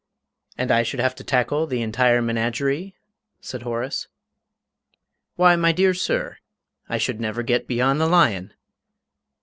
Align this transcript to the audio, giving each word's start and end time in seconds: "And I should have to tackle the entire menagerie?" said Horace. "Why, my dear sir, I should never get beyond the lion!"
"And 0.57 0.71
I 0.71 0.81
should 0.81 0.99
have 0.99 1.13
to 1.17 1.23
tackle 1.23 1.67
the 1.67 1.83
entire 1.83 2.23
menagerie?" 2.23 2.95
said 3.39 3.61
Horace. 3.61 4.07
"Why, 5.35 5.55
my 5.55 5.71
dear 5.71 5.93
sir, 5.93 6.39
I 6.89 6.97
should 6.97 7.19
never 7.21 7.43
get 7.43 7.67
beyond 7.67 8.01
the 8.01 8.07
lion!" 8.07 8.53